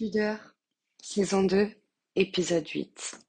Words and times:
Pudeur, 0.00 0.56
saison 1.02 1.42
2, 1.42 1.70
épisode 2.16 2.66
8. 2.66 3.20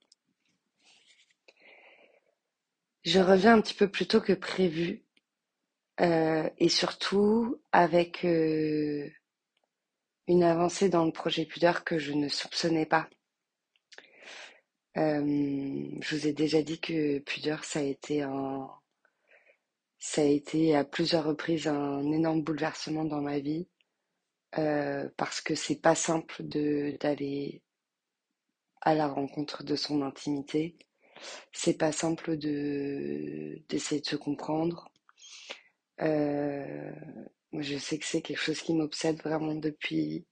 Je 3.03 3.19
reviens 3.19 3.57
un 3.57 3.61
petit 3.61 3.73
peu 3.73 3.91
plus 3.91 4.07
tôt 4.07 4.21
que 4.21 4.31
prévu 4.31 5.03
euh, 5.99 6.49
et 6.59 6.69
surtout 6.69 7.61
avec 7.73 8.23
euh, 8.23 9.05
une 10.29 10.43
avancée 10.43 10.87
dans 10.87 11.03
le 11.03 11.11
projet 11.11 11.43
Pudeur 11.43 11.83
que 11.83 11.99
je 11.99 12.13
ne 12.13 12.29
soupçonnais 12.29 12.85
pas. 12.85 13.09
Euh, 14.95 15.89
je 15.99 16.15
vous 16.15 16.25
ai 16.25 16.31
déjà 16.31 16.61
dit 16.61 16.79
que 16.79 17.19
Pudeur, 17.19 17.65
ça 17.65 17.79
a 17.79 17.83
été 17.83 18.21
un, 18.21 18.69
ça 19.99 20.21
a 20.21 20.23
été 20.23 20.73
à 20.73 20.85
plusieurs 20.85 21.25
reprises 21.25 21.67
un 21.67 22.09
énorme 22.13 22.41
bouleversement 22.43 23.03
dans 23.03 23.19
ma 23.19 23.39
vie. 23.39 23.67
Euh, 24.57 25.09
parce 25.17 25.41
que 25.41 25.55
c'est 25.55 25.81
pas 25.81 25.95
simple 25.95 26.43
d'aller 26.43 27.61
à 28.81 28.93
la 28.95 29.07
rencontre 29.07 29.63
de 29.63 29.75
son 29.75 30.01
intimité. 30.01 30.77
C'est 31.53 31.77
pas 31.77 31.91
simple 31.91 32.37
de 32.37 33.61
d'essayer 33.69 34.01
de 34.01 34.07
se 34.07 34.15
comprendre. 34.15 34.89
Euh, 36.01 36.91
je 37.53 37.77
sais 37.77 37.99
que 37.99 38.05
c'est 38.05 38.21
quelque 38.21 38.39
chose 38.39 38.61
qui 38.61 38.73
m'obsède 38.73 39.21
vraiment 39.21 39.55
depuis 39.55 40.25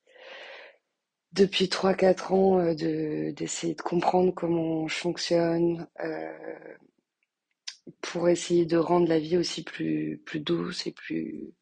depuis 1.33 1.70
trois 1.70 1.94
quatre 1.94 2.33
ans 2.33 2.59
euh, 2.59 2.73
de 2.73 3.31
d'essayer 3.31 3.75
de 3.75 3.81
comprendre 3.81 4.33
comment 4.33 4.88
je 4.88 4.95
fonctionne 4.95 5.88
euh, 6.03 6.66
pour 8.02 8.30
essayer 8.30 8.66
de 8.66 8.77
rendre 8.77 9.08
la 9.08 9.20
vie 9.20 9.38
aussi 9.38 9.63
plus 9.63 10.22
plus 10.25 10.39
douce 10.39 10.88
et 10.88 10.91
plus 10.91 11.53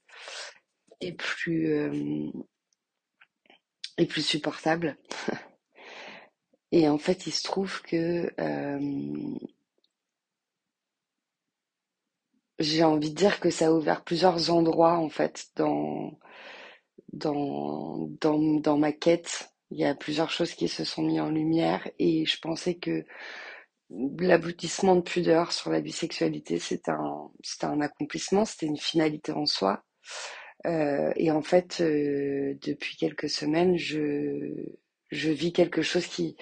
et 1.02 1.14
plus 1.14 1.72
euh, 1.74 2.32
et 3.98 4.06
plus 4.06 4.22
supportable. 4.26 4.98
et 6.72 6.88
en 6.90 6.98
fait, 6.98 7.28
il 7.28 7.32
se 7.34 7.44
trouve 7.44 7.82
que 7.82 8.32
euh, 8.40 9.38
j'ai 12.60 12.84
envie 12.84 13.12
de 13.12 13.16
dire 13.16 13.40
que 13.40 13.50
ça 13.50 13.68
a 13.68 13.72
ouvert 13.72 14.04
plusieurs 14.04 14.50
endroits 14.52 14.98
en 14.98 15.10
fait 15.10 15.48
dans 15.56 16.18
dans 17.14 18.10
dans, 18.22 18.40
dans 18.40 18.78
ma 18.78 18.92
quête. 18.92 19.52
Il 19.72 19.80
y 19.80 19.86
a 19.86 19.96
plusieurs 19.96 20.32
choses 20.32 20.54
qui 20.54 20.68
se 20.70 20.84
sont 20.86 21.04
mises 21.04 21.20
en 21.22 21.30
lumière 21.30 21.90
et 22.00 22.26
je 22.26 22.40
pensais 22.40 22.76
que 22.76 23.06
l'aboutissement 23.90 24.96
de 24.96 25.02
pudeur 25.02 25.52
sur 25.52 25.72
la 25.72 25.82
bisexualité, 25.82 26.60
c'était 26.60 26.92
un, 26.92 27.30
c'était 27.44 27.66
un 27.66 27.82
accomplissement, 27.82 28.46
c'était 28.46 28.66
une 28.68 28.78
finalité 28.78 29.32
en 29.34 29.46
soi. 29.46 29.84
Euh, 30.68 31.12
et 31.16 31.32
en 31.32 31.42
fait, 31.42 31.82
euh, 31.82 32.56
depuis 32.62 32.98
quelques 32.98 33.30
semaines, 33.30 33.78
je, 33.78 34.54
je 35.10 35.30
vis 35.32 35.54
quelque 35.54 35.82
chose 35.82 36.08
qui 36.08 36.36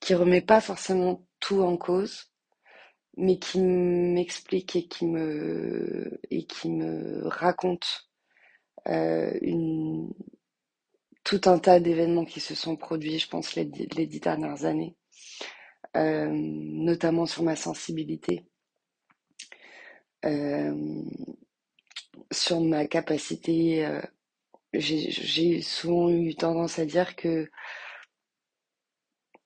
qui 0.00 0.14
remet 0.14 0.42
pas 0.42 0.60
forcément 0.60 1.26
tout 1.40 1.62
en 1.62 1.76
cause, 1.76 2.30
mais 3.16 3.38
qui 3.38 3.60
m'explique 3.60 4.76
et 4.76 4.86
qui 4.88 5.06
me 5.06 6.20
et 6.30 6.44
qui 6.46 6.70
me 6.70 7.26
raconte 7.28 8.10
euh, 8.88 9.32
une 9.42 10.12
tout 11.24 11.40
un 11.46 11.58
tas 11.58 11.80
d'événements 11.80 12.24
qui 12.24 12.40
se 12.40 12.54
sont 12.54 12.76
produits, 12.76 13.18
je 13.18 13.28
pense, 13.28 13.54
les, 13.54 13.64
les 13.64 14.06
dix 14.06 14.20
dernières 14.20 14.64
années, 14.64 14.96
notamment 15.94 17.26
sur 17.26 17.42
ma 17.44 17.56
sensibilité. 17.56 18.44
Sur 22.30 22.60
ma 22.60 22.86
capacité, 22.86 23.84
euh, 23.84 24.00
j'ai 24.74 25.60
souvent 25.62 26.10
eu 26.10 26.34
tendance 26.34 26.78
à 26.78 26.84
dire 26.84 27.16
que 27.16 27.50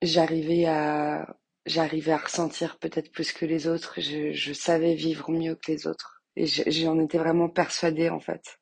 j'arrivais 0.03 0.66
à 0.66 1.36
j'arrivais 1.66 2.12
à 2.12 2.19
ressentir 2.19 2.78
peut-être 2.78 3.11
plus 3.11 3.33
que 3.33 3.47
les 3.47 3.66
autres. 3.66 4.00
Je, 4.00 4.53
savais 4.53 4.94
vivre 4.94 5.31
mieux 5.31 5.54
que 5.54 5.72
les 5.72 5.87
autres. 5.87 6.22
Et 6.37 6.47
j'en 6.47 6.98
étais 7.00 7.19
vraiment 7.19 7.48
persuadée 7.48 8.10
en 8.10 8.21
fait 8.21 8.60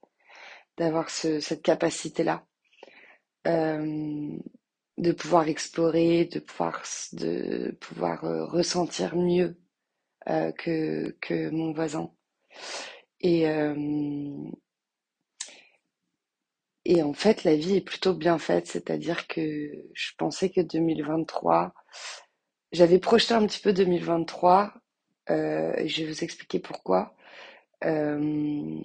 d'avoir 0.78 1.10
ce, 1.10 1.40
cette 1.40 1.62
capacité-là, 1.62 2.46
euh, 3.46 4.38
de 4.98 5.12
pouvoir 5.12 5.48
explorer, 5.48 6.26
de 6.26 6.38
pouvoir 6.40 6.82
de 7.12 7.76
pouvoir 7.80 8.24
euh, 8.24 8.44
ressentir 8.46 9.16
mieux 9.16 9.56
que 10.26 11.16
que 11.20 11.50
mon 11.50 11.72
voisin. 11.72 12.10
Et, 13.22 13.46
et 16.84 17.02
en 17.02 17.12
fait, 17.12 17.44
la 17.44 17.54
vie 17.56 17.76
est 17.76 17.80
plutôt 17.80 18.14
bien 18.14 18.38
faite, 18.38 18.66
c'est-à-dire 18.66 19.26
que 19.28 19.70
je 19.94 20.10
pensais 20.18 20.50
que 20.50 20.60
2023, 20.60 21.72
j'avais 22.72 22.98
projeté 22.98 23.34
un 23.34 23.46
petit 23.46 23.60
peu 23.60 23.72
2023, 23.72 24.74
euh, 25.30 25.72
je 25.86 26.02
vais 26.02 26.08
vous 26.12 26.24
expliquer 26.24 26.58
pourquoi. 26.58 27.14
Euh, 27.84 28.80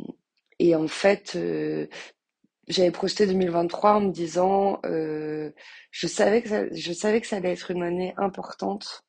et 0.60 0.76
en 0.76 0.88
fait, 0.88 1.34
euh, 1.36 1.88
j'avais 2.68 2.92
projeté 2.92 3.28
2023 3.28 3.96
en 3.96 4.02
me 4.02 4.12
disant, 4.12 4.80
euh, 4.86 5.52
je 5.92 6.08
savais 6.08 6.44
que 6.44 6.70
je 6.76 6.94
savais 6.94 7.22
que 7.22 7.28
ça 7.28 7.38
allait 7.38 7.54
être 7.54 7.72
une 7.72 7.84
année 7.84 8.14
importante 8.18 9.04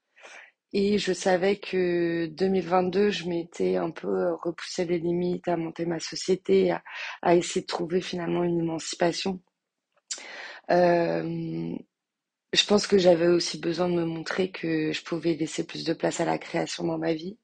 et 0.73 0.99
je 0.99 1.13
savais 1.13 1.57
que 1.57 2.27
2022, 2.27 3.11
je 3.11 3.29
m'étais 3.29 3.77
un 3.77 3.91
peu 3.91 4.09
euh, 4.09 4.35
repoussé 4.37 4.85
les 4.85 4.99
limites, 4.99 5.49
à 5.49 5.57
monter 5.57 5.87
ma 5.87 6.01
société, 6.01 6.73
à, 7.23 7.35
essayer 7.37 7.63
de 7.63 7.67
trouver 7.67 8.01
finalement 8.01 8.45
une 8.45 8.61
émancipation. 8.61 9.41
Euh, 10.71 11.75
je 12.53 12.65
pense 12.67 12.87
que 12.87 12.99
j'avais 12.99 13.29
aussi 13.29 13.59
besoin 13.59 13.89
de 13.89 13.95
me 13.95 14.05
montrer 14.05 14.51
que 14.51 14.93
je 14.93 15.03
pouvais 15.03 15.35
laisser 15.35 15.67
plus 15.67 15.85
de 15.85 15.93
place 15.95 16.21
à 16.21 16.25
la 16.25 16.39
création 16.39 16.85
dans 16.85 16.99
ma 16.99 17.15
vie. 17.15 17.39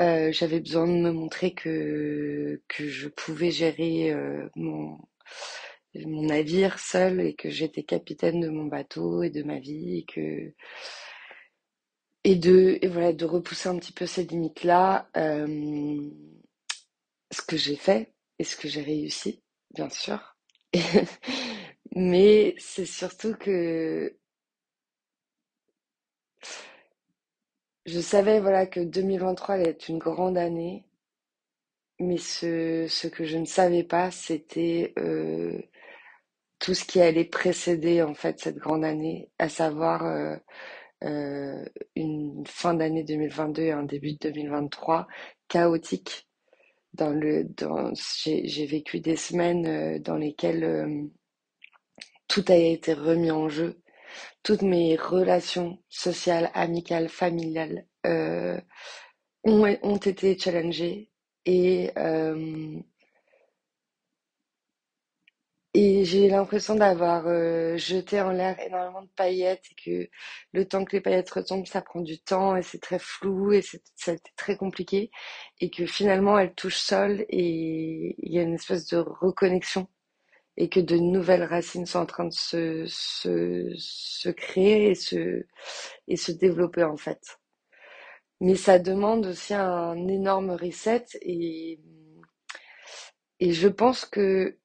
Euh, 0.00 0.32
j'avais 0.32 0.60
besoin 0.60 0.86
de 0.86 0.92
me 0.92 1.12
montrer 1.12 1.52
que, 1.54 2.62
que 2.68 2.88
je 2.88 3.08
pouvais 3.08 3.50
gérer 3.50 4.12
euh, 4.12 4.48
mon, 4.56 4.98
mon 5.94 6.22
navire 6.22 6.78
seul 6.78 7.20
et 7.20 7.34
que 7.34 7.50
j'étais 7.50 7.82
capitaine 7.82 8.40
de 8.40 8.48
mon 8.48 8.64
bateau 8.66 9.22
et 9.22 9.30
de 9.30 9.42
ma 9.42 9.58
vie 9.58 9.98
et 9.98 10.04
que 10.04 10.54
et 12.24 12.36
de 12.36 12.78
et 12.82 12.88
voilà 12.88 13.12
de 13.12 13.24
repousser 13.24 13.68
un 13.68 13.78
petit 13.78 13.92
peu 13.92 14.06
ces 14.06 14.24
limites 14.24 14.64
là 14.64 15.08
euh, 15.16 16.10
ce 17.30 17.42
que 17.42 17.56
j'ai 17.56 17.76
fait 17.76 18.12
et 18.38 18.44
ce 18.44 18.56
que 18.56 18.68
j'ai 18.68 18.82
réussi 18.82 19.42
bien 19.74 19.88
sûr. 19.90 20.36
Mais 21.96 22.54
c'est 22.58 22.86
surtout 22.86 23.34
que 23.34 24.16
je 27.86 28.00
savais 28.00 28.40
voilà 28.40 28.66
que 28.66 28.80
2023 28.80 29.56
allait 29.56 29.70
être 29.70 29.88
une 29.88 29.98
grande 29.98 30.38
année 30.38 30.84
mais 32.00 32.16
ce, 32.18 32.86
ce 32.88 33.06
que 33.08 33.24
je 33.24 33.36
ne 33.38 33.44
savais 33.44 33.84
pas 33.84 34.10
c'était 34.10 34.92
euh, 34.98 35.60
tout 36.58 36.74
ce 36.74 36.84
qui 36.84 37.00
allait 37.00 37.24
précéder 37.24 38.02
en 38.02 38.14
fait 38.14 38.40
cette 38.40 38.58
grande 38.58 38.84
année 38.84 39.30
à 39.38 39.48
savoir 39.48 40.04
euh, 40.06 40.36
une 41.02 42.44
fin 42.46 42.74
d'année 42.74 43.04
2022 43.04 43.62
et 43.62 43.72
un 43.72 43.84
début 43.84 44.12
de 44.12 44.18
2023 44.30 45.06
chaotique. 45.48 46.28
Dans 46.92 47.10
le, 47.10 47.44
dans, 47.44 47.92
j'ai 47.94 48.66
vécu 48.66 48.98
des 49.00 49.14
semaines 49.16 49.66
euh, 49.66 49.98
dans 50.00 50.16
lesquelles 50.16 50.64
euh, 50.64 51.04
tout 52.26 52.44
a 52.48 52.54
été 52.56 52.94
remis 52.94 53.30
en 53.30 53.48
jeu. 53.48 53.80
Toutes 54.42 54.62
mes 54.62 54.96
relations 54.96 55.78
sociales, 55.88 56.50
amicales, 56.54 57.08
familiales 57.08 57.86
euh, 58.06 58.60
ont, 59.44 59.64
ont 59.82 59.96
été 59.96 60.36
challengées 60.38 61.10
et 61.46 61.90
euh, 61.96 62.80
et 65.74 66.04
j'ai 66.04 66.28
l'impression 66.28 66.74
d'avoir 66.74 67.26
euh, 67.28 67.76
jeté 67.76 68.20
en 68.20 68.30
l'air 68.32 68.58
énormément 68.60 69.02
de 69.02 69.08
paillettes 69.16 69.64
et 69.70 69.74
que 70.06 70.10
le 70.52 70.64
temps 70.66 70.84
que 70.84 70.96
les 70.96 71.00
paillettes 71.00 71.30
retombent, 71.30 71.66
ça 71.66 71.80
prend 71.82 72.00
du 72.00 72.18
temps 72.20 72.56
et 72.56 72.62
c'est 72.62 72.80
très 72.80 72.98
flou 72.98 73.52
et 73.52 73.62
c'est 73.62 74.20
très 74.36 74.56
compliqué 74.56 75.10
et 75.60 75.70
que 75.70 75.86
finalement 75.86 76.38
elles 76.38 76.54
touchent 76.54 76.78
sol 76.80 77.24
et 77.28 78.16
il 78.18 78.32
y 78.32 78.38
a 78.38 78.42
une 78.42 78.54
espèce 78.54 78.86
de 78.88 78.98
reconnexion 78.98 79.86
et 80.56 80.68
que 80.68 80.80
de 80.80 80.96
nouvelles 80.98 81.44
racines 81.44 81.86
sont 81.86 82.00
en 82.00 82.06
train 82.06 82.24
de 82.26 82.34
se, 82.34 82.84
se, 82.88 83.72
se 83.78 84.30
créer 84.30 84.90
et 84.90 84.94
se, 84.96 85.44
et 86.08 86.16
se 86.16 86.32
développer 86.32 86.84
en 86.84 86.96
fait. 86.96 87.38
Mais 88.40 88.56
ça 88.56 88.78
demande 88.78 89.26
aussi 89.26 89.54
un 89.54 90.08
énorme 90.08 90.50
reset 90.50 91.04
et, 91.22 91.78
et 93.40 93.52
je 93.52 93.68
pense 93.68 94.04
que 94.04 94.58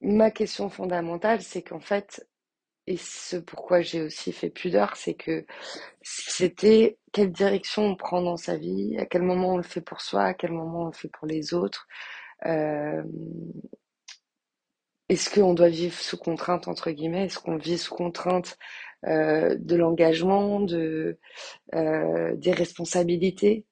ma 0.00 0.30
question 0.30 0.70
fondamentale, 0.70 1.42
c'est 1.42 1.62
qu'en 1.62 1.80
fait, 1.80 2.26
et 2.86 2.96
ce 2.96 3.36
pourquoi 3.36 3.80
j'ai 3.82 4.02
aussi 4.02 4.32
fait 4.32 4.50
pudeur, 4.50 4.96
c'est 4.96 5.14
que 5.14 5.46
c'était 6.02 6.98
quelle 7.12 7.32
direction 7.32 7.84
on 7.86 7.96
prend 7.96 8.22
dans 8.22 8.36
sa 8.36 8.56
vie, 8.56 8.96
à 8.98 9.06
quel 9.06 9.22
moment 9.22 9.54
on 9.54 9.56
le 9.58 9.62
fait 9.62 9.80
pour 9.80 10.00
soi, 10.00 10.24
à 10.24 10.34
quel 10.34 10.52
moment 10.52 10.82
on 10.82 10.86
le 10.86 10.92
fait 10.92 11.08
pour 11.08 11.26
les 11.26 11.54
autres. 11.54 11.86
Euh, 12.46 13.02
est-ce 15.08 15.28
qu'on 15.28 15.54
doit 15.54 15.68
vivre 15.68 15.94
sous 15.98 16.16
contrainte, 16.16 16.68
entre 16.68 16.90
guillemets 16.92 17.26
Est-ce 17.26 17.38
qu'on 17.40 17.56
vit 17.56 17.78
sous 17.78 17.94
contrainte 17.94 18.56
euh, 19.06 19.56
de 19.58 19.76
l'engagement, 19.76 20.60
de, 20.60 21.18
euh, 21.74 22.34
des 22.36 22.52
responsabilités 22.52 23.64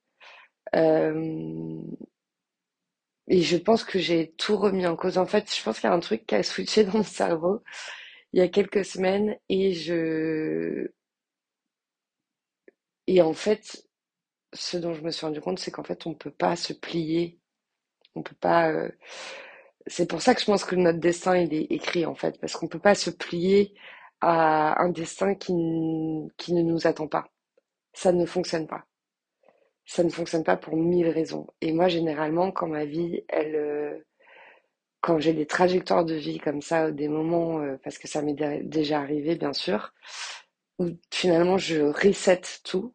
euh, 0.75 1.81
Et 3.29 3.43
je 3.43 3.57
pense 3.57 3.85
que 3.85 3.99
j'ai 3.99 4.33
tout 4.39 4.57
remis 4.57 4.87
en 4.87 4.97
cause. 4.97 5.19
En 5.19 5.27
fait, 5.27 5.55
je 5.55 5.63
pense 5.63 5.81
qu'il 5.81 5.89
y 5.89 5.93
a 5.93 5.97
un 5.97 6.01
truc 6.01 6.27
qui 6.27 6.35
a 6.35 6.43
switché 6.43 6.85
dans 6.85 6.99
mon 6.99 7.03
cerveau 7.05 7.63
il 8.33 8.41
y 8.41 8.43
a 8.43 8.49
quelques 8.49 8.85
semaines 8.85 9.37
et 9.49 9.73
je... 9.75 10.89
Et 13.07 13.23
en 13.23 13.33
fait, 13.33 13.85
ce 14.55 14.77
dont 14.79 14.95
je 14.95 15.03
me 15.03 15.11
suis 15.11 15.27
rendu 15.27 15.41
compte, 15.41 15.59
c'est 15.61 15.71
qu'en 15.71 15.85
fait, 15.85 16.07
on 16.07 16.11
ne 16.11 16.15
peut 16.17 16.31
pas 16.33 16.57
se 16.57 16.73
plier. 16.75 17.41
On 18.17 18.23
peut 18.23 18.37
pas... 18.41 18.71
Euh, 18.71 18.91
c'est 19.87 20.09
pour 20.09 20.23
ça 20.23 20.35
que 20.35 20.41
je 20.43 20.47
pense 20.47 20.65
que 20.65 20.77
notre 20.77 21.01
destin, 21.01 21.37
il 21.39 21.55
est 21.55 21.65
écrit, 21.73 22.07
en 22.07 22.17
fait, 22.17 22.41
parce 22.41 22.55
qu'on 22.55 22.67
ne 22.67 22.71
peut 22.73 22.81
pas 22.81 22.97
se 22.97 23.11
plier 23.11 23.75
à 24.23 24.83
un 24.83 24.91
destin 24.91 25.35
qui, 25.37 25.55
qui 26.39 26.55
ne 26.55 26.63
nous 26.63 26.87
attend 26.89 27.09
pas. 27.09 27.29
Ça 27.95 28.13
ne 28.13 28.27
fonctionne 28.27 28.69
pas. 28.69 28.88
Ça 29.89 30.05
ne 30.05 30.11
fonctionne 30.11 30.45
pas 30.45 30.59
pour 30.59 30.77
mille 30.77 31.09
raisons. 31.09 31.47
Et 31.63 31.73
moi, 31.73 31.89
généralement, 31.89 32.53
quand 32.53 32.69
ma 32.69 32.85
vie, 32.85 33.25
elle, 33.29 33.57
euh, 33.57 33.99
quand 35.01 35.19
j'ai 35.19 35.33
des 35.33 35.47
trajectoires 35.47 36.05
de 36.05 36.15
vie 36.15 36.39
comme 36.39 36.61
ça, 36.61 36.91
des 36.91 37.09
moments, 37.09 37.61
euh, 37.61 37.79
parce 37.83 37.97
que 37.97 38.07
ça 38.07 38.21
m'est 38.21 38.35
déjà 38.65 39.01
arrivé, 39.01 39.35
bien 39.37 39.55
sûr, 39.55 39.95
où 40.79 40.89
finalement 41.11 41.57
je 41.57 41.81
reset 41.81 42.43
tout, 42.65 42.95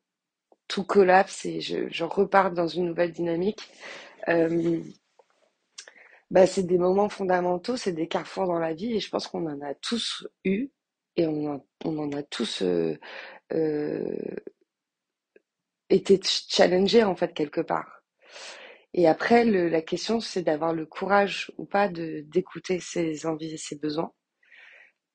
tout 0.67 0.83
collapse 0.83 1.45
et 1.45 1.61
je, 1.61 2.03
repars 2.03 2.51
dans 2.51 2.67
une 2.67 2.85
nouvelle 2.85 3.11
dynamique. 3.11 3.67
Euh, 4.29 4.79
bah, 6.29 6.45
c'est 6.47 6.63
des 6.63 6.77
moments 6.77 7.09
fondamentaux, 7.09 7.75
c'est 7.75 7.93
des 7.93 8.07
carrefours 8.07 8.45
dans 8.45 8.59
la 8.59 8.73
vie 8.75 8.93
et 8.95 8.99
je 8.99 9.09
pense 9.09 9.27
qu'on 9.27 9.47
en 9.47 9.61
a 9.61 9.73
tous 9.75 10.27
eu 10.45 10.69
et 11.17 11.25
on, 11.27 11.63
on 11.85 11.97
en 11.97 12.11
a 12.13 12.21
tous 12.23 12.61
été 15.93 16.19
challengés 16.23 17.03
en 17.03 17.15
fait 17.15 17.33
quelque 17.33 17.61
part. 17.61 18.03
Et 18.93 19.07
après, 19.07 19.45
la 19.45 19.81
question 19.81 20.19
c'est 20.19 20.43
d'avoir 20.43 20.73
le 20.73 20.85
courage 20.85 21.51
ou 21.57 21.65
pas 21.65 21.89
de 21.89 22.21
d'écouter 22.27 22.79
ses 22.79 23.25
envies 23.25 23.53
et 23.53 23.57
ses 23.57 23.77
besoins. 23.77 24.11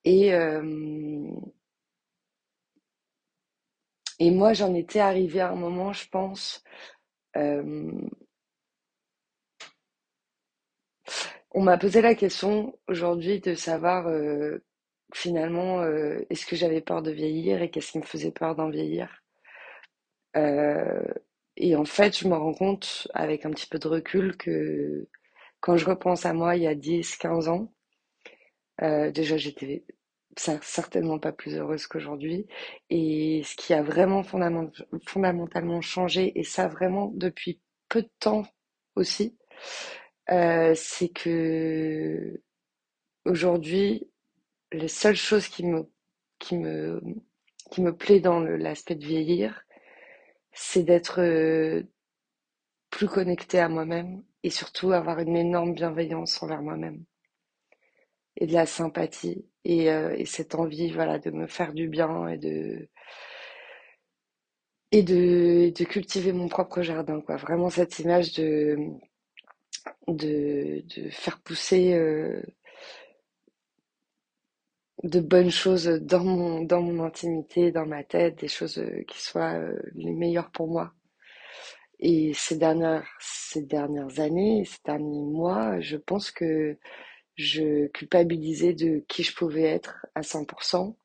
Et 0.05 0.33
euh, 0.35 1.31
et 4.21 4.31
moi, 4.31 4.53
j'en 4.53 4.75
étais 4.75 5.01
arrivée 5.01 5.41
à 5.41 5.51
un 5.51 5.57
moment, 5.57 5.93
je 5.93 6.09
pense. 6.09 6.63
Euh, 7.37 7.93
on 11.51 11.63
m'a 11.63 11.77
posé 11.79 12.01
la 12.01 12.15
question 12.15 12.79
aujourd'hui 12.89 13.41
de 13.41 13.55
savoir 13.55 14.07
euh, 14.09 14.65
finalement, 15.15 15.83
est-ce 16.31 16.47
que 16.47 16.57
j'avais 16.57 16.81
peur 16.83 17.03
de 17.03 17.11
vieillir 17.11 17.63
et 17.63 17.71
qu'est-ce 17.71 17.93
qui 17.93 17.99
me 17.99 18.05
faisait 18.05 18.31
peur 18.33 18.55
d'en 18.57 18.71
vieillir? 18.71 19.09
Et 20.35 21.75
en 21.77 21.85
fait, 21.85 22.17
je 22.17 22.29
me 22.29 22.37
rends 22.37 22.55
compte 22.55 23.09
avec 23.15 23.45
un 23.45 23.51
petit 23.51 23.67
peu 23.67 23.79
de 23.79 23.89
recul 23.89 24.37
que 24.37 25.09
quand 25.61 25.77
je 25.77 25.87
repense 25.87 26.25
à 26.25 26.33
moi 26.33 26.57
il 26.57 26.63
y 26.63 26.67
a 26.69 26.75
10, 26.75 27.17
15 27.17 27.49
ans, 27.49 27.73
euh, 28.83 29.11
déjà 29.11 29.37
j'étais 29.37 29.85
certainement 30.37 31.19
pas 31.19 31.33
plus 31.33 31.57
heureuse 31.57 31.87
qu'aujourd'hui. 31.89 32.47
Et 32.91 33.43
ce 33.45 33.57
qui 33.57 33.75
a 33.75 33.83
vraiment 33.83 34.23
fondamentalement 34.23 35.81
changé, 35.81 36.39
et 36.39 36.45
ça 36.45 36.69
vraiment 36.69 37.11
depuis 37.15 37.61
peu 37.89 38.03
de 38.03 38.11
temps 38.21 38.45
aussi, 38.95 39.37
c'est 40.29 41.09
que 41.15 42.41
aujourd'hui, 43.25 44.09
les 44.73 44.89
seules 44.89 45.17
choses 45.17 45.49
qui 45.49 45.65
me, 45.67 45.91
qui 46.39 46.57
me, 46.57 47.01
qui 47.71 47.81
me 47.83 47.97
plaît 47.97 48.21
dans 48.21 48.41
l'aspect 48.41 48.95
de 48.95 49.05
vieillir, 49.05 49.65
c'est 50.59 50.83
d'être 50.83 51.21
euh, 51.21 51.85
plus 52.91 53.09
connecté 53.09 53.61
à 53.61 53.69
moi-même 53.69 54.25
et 54.43 54.51
surtout 54.51 54.93
avoir 54.93 55.21
une 55.21 55.37
énorme 55.37 55.73
bienveillance 55.75 56.43
envers 56.43 56.63
moi-même. 56.63 57.05
Et 58.37 58.47
de 58.47 58.53
la 58.53 58.67
sympathie 58.67 59.47
et, 59.65 59.91
euh, 59.91 60.15
et, 60.17 60.25
cette 60.27 60.55
envie 60.55 60.91
voilà 60.93 61.19
de 61.19 61.31
me 61.31 61.47
faire 61.47 61.73
du 61.75 61.89
bien 61.89 62.29
et 62.29 62.39
de 62.39 62.89
et 64.91 65.03
de, 65.03 65.71
cultiver 65.85 66.33
mon 66.33 66.49
propre 66.49 66.83
jardin 66.83 67.21
quoi. 67.21 67.37
Vraiment 67.37 67.71
cette 67.71 67.99
image 68.01 68.35
de 68.35 68.79
faire 71.11 71.41
pousser 71.41 71.95
euh, 71.95 72.43
de 75.05 75.21
bonnes 75.21 75.51
choses 75.51 75.87
dans 75.87 76.25
mon, 76.25 76.63
dans 76.63 76.83
mon 76.83 77.05
intimité, 77.05 77.73
dans 77.73 77.87
ma 77.87 78.05
tête, 78.05 78.39
des 78.41 78.49
choses 78.49 78.79
euh, 78.79 79.03
qui 79.09 79.21
soient 79.23 79.55
euh, 79.55 79.79
les 79.95 80.13
meilleures 80.13 80.51
pour 80.51 80.69
moi. 80.69 80.93
Et 82.01 82.33
ces 82.35 82.57
dernières, 82.57 83.07
ces 83.21 83.63
dernières 83.63 84.21
années, 84.21 84.65
ces 84.65 84.79
derniers 84.85 85.23
mois, 85.25 85.81
je 85.81 85.97
pense 85.97 86.31
que 86.31 86.77
je 87.37 87.87
culpabilisais 87.89 88.73
de 88.75 89.05
qui 89.09 89.23
je 89.23 89.35
pouvais 89.35 89.63
être 89.65 90.07
à 90.15 90.23
100%. 90.23 90.97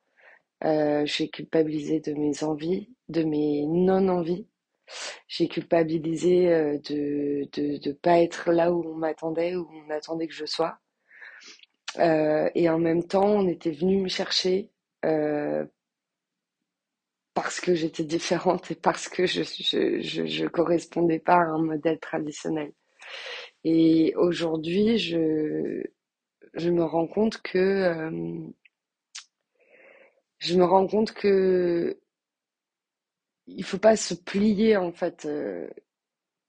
Euh, 0.65 1.05
j'ai 1.05 1.29
culpabilisé 1.29 1.99
de 1.99 2.13
mes 2.13 2.43
envies, 2.43 2.89
de 3.09 3.23
mes 3.23 3.65
non-envies. 3.67 4.47
J'ai 5.27 5.47
culpabilisé 5.47 6.53
euh, 6.53 6.77
de, 6.89 7.49
de, 7.53 7.77
de 7.79 7.91
pas 7.93 8.19
être 8.21 8.51
là 8.51 8.71
où 8.73 8.83
on 8.85 8.95
m'attendait, 8.95 9.55
où 9.55 9.67
on 9.71 9.89
attendait 9.91 10.27
que 10.27 10.33
je 10.33 10.45
sois. 10.45 10.77
Euh, 11.99 12.49
et 12.55 12.69
en 12.69 12.79
même 12.79 13.03
temps, 13.05 13.25
on 13.25 13.47
était 13.47 13.71
venu 13.71 13.97
me 13.97 14.07
chercher 14.09 14.71
euh, 15.05 15.65
parce 17.33 17.59
que 17.59 17.73
j'étais 17.75 18.03
différente 18.03 18.71
et 18.71 18.75
parce 18.75 19.09
que 19.09 19.25
je, 19.25 19.43
je, 19.43 20.01
je, 20.01 20.25
je, 20.25 20.45
correspondais 20.47 21.19
pas 21.19 21.35
à 21.35 21.45
un 21.45 21.61
modèle 21.63 21.99
traditionnel. 21.99 22.71
Et 23.63 24.13
aujourd'hui, 24.15 24.97
je, 24.97 25.83
je 26.53 26.69
me 26.69 26.83
rends 26.83 27.07
compte 27.07 27.41
que 27.41 27.57
euh, 27.57 28.39
je 30.39 30.55
me 30.57 30.63
rends 30.65 30.87
compte 30.87 31.13
que 31.13 31.99
il 33.47 33.63
faut 33.63 33.77
pas 33.77 33.95
se 33.95 34.13
plier 34.13 34.77
en 34.77 34.91
fait. 34.91 35.25
Euh, 35.25 35.67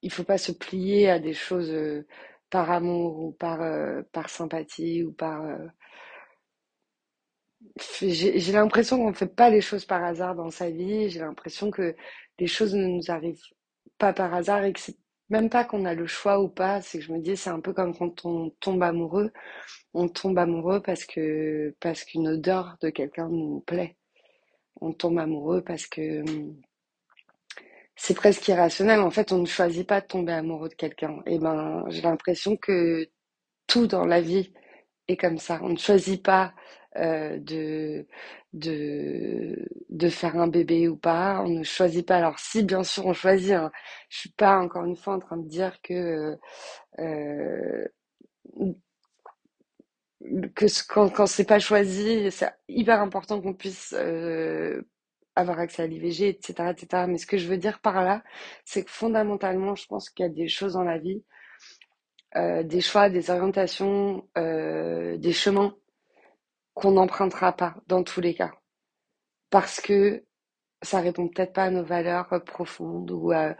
il 0.02 0.10
faut 0.12 0.24
pas 0.24 0.38
se 0.38 0.52
plier 0.52 1.08
à 1.10 1.18
des 1.18 1.32
choses 1.34 1.72
par 2.54 2.70
amour 2.70 3.18
ou 3.18 3.32
par, 3.32 3.62
euh, 3.62 4.02
par 4.12 4.30
sympathie 4.30 5.02
ou 5.02 5.12
par... 5.12 5.42
Euh, 5.42 5.66
j'ai 8.00 8.52
l'impression 8.52 8.96
qu'on 8.98 9.08
ne 9.10 9.14
fait 9.14 9.26
pas 9.26 9.50
les 9.50 9.60
choses 9.60 9.84
par 9.84 10.04
hasard 10.04 10.36
dans 10.36 10.50
sa 10.50 10.70
vie. 10.70 11.10
J'ai 11.10 11.18
l'impression 11.18 11.72
que 11.72 11.96
les 12.38 12.46
choses 12.46 12.72
ne 12.76 12.86
nous 12.86 13.10
arrivent 13.10 13.42
pas 13.98 14.12
par 14.12 14.32
hasard 14.32 14.62
et 14.64 14.72
que 14.72 14.78
c'est 14.78 14.96
même 15.30 15.50
pas 15.50 15.64
qu'on 15.64 15.84
a 15.84 15.94
le 15.94 16.06
choix 16.06 16.40
ou 16.40 16.48
pas. 16.48 16.80
C'est 16.80 16.98
que 17.00 17.04
je 17.04 17.12
me 17.12 17.18
dis, 17.18 17.36
c'est 17.36 17.50
un 17.50 17.58
peu 17.58 17.72
comme 17.72 17.96
quand 17.96 18.24
on 18.24 18.50
tombe 18.60 18.84
amoureux. 18.84 19.32
On 19.92 20.08
tombe 20.08 20.38
amoureux 20.38 20.80
parce 20.80 21.04
que 21.04 21.74
parce 21.80 22.04
qu'une 22.04 22.28
odeur 22.28 22.76
de 22.82 22.90
quelqu'un 22.90 23.28
nous 23.28 23.64
plaît. 23.66 23.96
On 24.80 24.92
tombe 24.92 25.18
amoureux 25.18 25.62
parce 25.64 25.86
que 25.88 26.22
c'est 27.96 28.14
presque 28.14 28.48
irrationnel. 28.48 29.00
En 29.00 29.10
fait, 29.10 29.32
on 29.32 29.38
ne 29.38 29.46
choisit 29.46 29.86
pas 29.88 30.00
de 30.00 30.06
tomber 30.06 30.32
amoureux 30.32 30.68
de 30.68 30.74
quelqu'un. 30.74 31.18
Et 31.26 31.38
ben, 31.38 31.84
j'ai 31.88 32.02
l'impression 32.02 32.56
que 32.56 33.08
tout 33.66 33.86
dans 33.86 34.06
la 34.06 34.20
vie 34.20 34.52
est 35.08 35.16
comme 35.16 35.38
ça. 35.38 35.60
On 35.62 35.70
ne 35.70 35.78
choisit 35.78 36.22
pas 36.24 36.54
euh, 36.96 37.38
de, 37.40 38.06
de, 38.54 39.56
de 39.90 40.08
faire 40.08 40.36
un 40.36 40.48
bébé 40.48 40.88
ou 40.88 40.96
pas. 40.96 41.42
On 41.44 41.48
ne 41.50 41.64
choisit 41.64 42.06
pas. 42.06 42.16
Alors 42.18 42.38
si, 42.38 42.62
bien 42.64 42.84
sûr, 42.84 43.06
on 43.06 43.14
choisit. 43.14 43.52
Hein. 43.52 43.72
Je 44.10 44.18
suis 44.20 44.30
pas 44.32 44.58
encore 44.58 44.84
une 44.86 44.96
fois 44.96 45.14
en 45.16 45.20
train 45.20 45.36
de 45.38 45.48
dire 45.48 45.80
que 45.82 46.36
euh, 47.00 47.86
que 50.54 50.66
quand, 50.88 51.10
quand 51.10 51.26
c'est 51.26 51.44
pas 51.44 51.58
choisi, 51.58 52.30
c'est 52.30 52.50
hyper 52.68 53.00
important 53.00 53.40
qu'on 53.40 53.54
puisse 53.54 53.94
euh, 53.96 54.82
avoir 55.36 55.58
accès 55.58 55.82
à 55.82 55.86
l'IVG, 55.86 56.28
etc., 56.28 56.70
etc. 56.70 57.04
Mais 57.08 57.18
ce 57.18 57.26
que 57.26 57.38
je 57.38 57.48
veux 57.48 57.58
dire 57.58 57.80
par 57.80 58.02
là, 58.02 58.22
c'est 58.64 58.84
que 58.84 58.90
fondamentalement, 58.90 59.74
je 59.74 59.86
pense 59.86 60.10
qu'il 60.10 60.24
y 60.24 60.28
a 60.28 60.32
des 60.32 60.48
choses 60.48 60.74
dans 60.74 60.84
la 60.84 60.98
vie, 60.98 61.24
euh, 62.36 62.62
des 62.62 62.80
choix, 62.80 63.10
des 63.10 63.30
orientations, 63.30 64.28
euh, 64.38 65.16
des 65.18 65.32
chemins 65.32 65.76
qu'on 66.74 66.92
n'empruntera 66.92 67.52
pas 67.56 67.76
dans 67.86 68.02
tous 68.02 68.20
les 68.20 68.34
cas. 68.34 68.52
Parce 69.50 69.80
que 69.80 70.24
ça 70.82 71.00
répond 71.00 71.28
peut-être 71.28 71.52
pas 71.52 71.64
à 71.64 71.70
nos 71.70 71.84
valeurs 71.84 72.42
profondes 72.44 73.10
ou 73.10 73.32
à, 73.32 73.56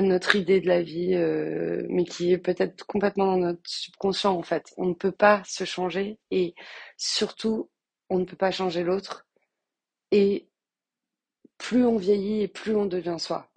notre 0.00 0.36
idée 0.36 0.60
de 0.60 0.68
la 0.68 0.82
vie, 0.82 1.14
euh, 1.14 1.84
mais 1.90 2.04
qui 2.04 2.32
est 2.32 2.38
peut-être 2.38 2.86
complètement 2.86 3.26
dans 3.26 3.36
notre 3.36 3.60
subconscient 3.64 4.32
en 4.34 4.42
fait. 4.42 4.72
On 4.78 4.86
ne 4.86 4.94
peut 4.94 5.12
pas 5.12 5.42
se 5.44 5.64
changer 5.64 6.18
et 6.30 6.54
surtout, 6.96 7.70
on 8.08 8.18
ne 8.20 8.24
peut 8.24 8.36
pas 8.36 8.50
changer 8.50 8.84
l'autre. 8.84 9.26
Et 10.12 10.48
plus 11.62 11.86
on 11.86 11.96
vieillit 11.96 12.42
et 12.42 12.48
plus 12.48 12.74
on 12.74 12.86
devient 12.86 13.16
soi. 13.18 13.48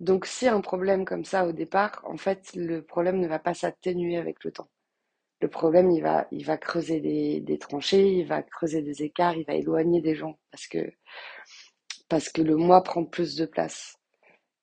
Donc 0.00 0.26
si 0.26 0.48
un 0.48 0.60
problème 0.62 1.04
comme 1.04 1.24
ça 1.26 1.46
au 1.46 1.52
départ, 1.52 2.02
en 2.04 2.16
fait, 2.16 2.54
le 2.54 2.82
problème 2.82 3.20
ne 3.20 3.28
va 3.28 3.38
pas 3.38 3.54
s'atténuer 3.54 4.16
avec 4.16 4.42
le 4.44 4.52
temps. 4.52 4.68
le 5.40 5.48
problème, 5.48 5.90
il 5.90 6.02
va, 6.02 6.26
il 6.32 6.44
va 6.46 6.56
creuser 6.58 7.00
des, 7.00 7.58
tranchées, 7.58 8.08
il 8.20 8.26
va 8.26 8.42
creuser 8.42 8.82
des 8.82 9.02
écarts, 9.02 9.36
il 9.36 9.44
va 9.46 9.54
éloigner 9.54 10.00
des 10.00 10.14
gens 10.16 10.38
parce 10.50 10.66
que, 10.68 10.92
parce 12.08 12.28
que 12.30 12.42
le 12.42 12.56
moi 12.56 12.82
prend 12.82 13.04
plus 13.04 13.36
de 13.36 13.46
place. 13.46 13.96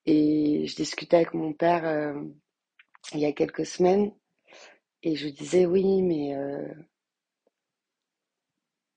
Et 0.06 0.66
je 0.66 0.76
discutais 0.76 1.16
avec 1.16 1.34
mon 1.34 1.52
père 1.52 1.86
euh, 1.86 2.14
il 3.14 3.20
y 3.20 3.26
a 3.26 3.32
quelques 3.32 3.66
semaines 3.66 4.12
et 5.02 5.16
je 5.16 5.28
disais 5.28 5.66
oui, 5.66 6.02
mais 6.02 6.34
euh, 6.36 6.68